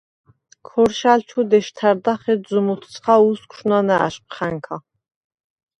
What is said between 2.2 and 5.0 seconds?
ეჩზუმ ოთცხა უსგვშ ნანაშყვხა̈ნქა.